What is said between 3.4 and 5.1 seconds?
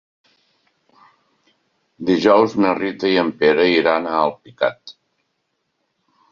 Pere iran a Alpicat.